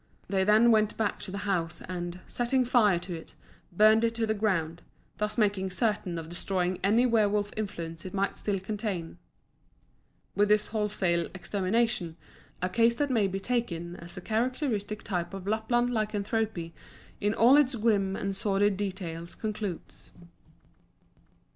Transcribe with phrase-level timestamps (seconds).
[0.27, 3.35] They then went back to the house and, setting fire to it,
[3.71, 4.81] burned it to the ground,
[5.19, 9.19] thus making certain of destroying any werwolf influence it might still contain.
[10.35, 12.17] With this wholesale extermination
[12.63, 16.73] a case that may be taken as a characteristic type of Lapland lycanthropy
[17.19, 20.09] in all its grim and sordid details concludes.